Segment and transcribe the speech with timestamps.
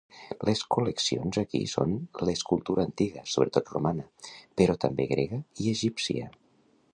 [0.47, 1.93] Les col·leccions aquí són
[2.29, 4.07] l'escultura antiga, sobretot romana,
[4.63, 6.33] però també grega i egípcia.